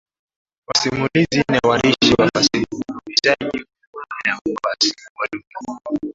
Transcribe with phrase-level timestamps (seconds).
[0.67, 2.65] Wasimulizi na waandishi wa fasihi
[3.05, 5.77] huhitaji kuwa na ukwasi wa lugha.